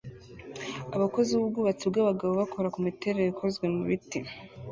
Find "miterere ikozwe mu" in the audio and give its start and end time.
2.85-3.81